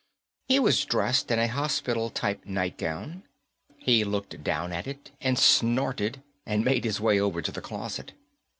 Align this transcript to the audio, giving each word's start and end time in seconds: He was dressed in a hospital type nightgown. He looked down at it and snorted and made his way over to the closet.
He 0.47 0.57
was 0.59 0.83
dressed 0.83 1.29
in 1.29 1.37
a 1.37 1.47
hospital 1.47 2.09
type 2.09 2.43
nightgown. 2.43 3.21
He 3.77 4.03
looked 4.03 4.43
down 4.43 4.73
at 4.73 4.87
it 4.87 5.11
and 5.21 5.37
snorted 5.37 6.23
and 6.43 6.65
made 6.65 6.85
his 6.85 6.99
way 6.99 7.19
over 7.19 7.39
to 7.39 7.51
the 7.51 7.61
closet. 7.61 8.13